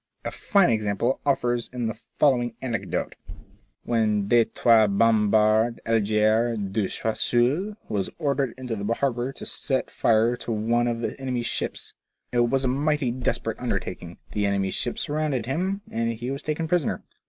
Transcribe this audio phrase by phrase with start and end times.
[0.25, 3.13] A fine example offers in the following anecdote.
[3.83, 5.89] When D'Estrees bombarded 102 F0BECA8TLE TRAITS.
[5.93, 11.15] Algiers, De Choiseul was ordered into the harbour to set fire to one of the
[11.21, 11.93] enemy's ships.
[12.31, 16.41] It was a mighty des perate undertaking; the enemy's ships surrounded him, and he was
[16.41, 17.03] taken prisoner.